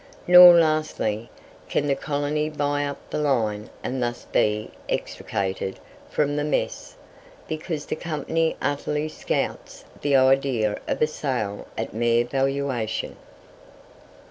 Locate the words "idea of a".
10.15-11.05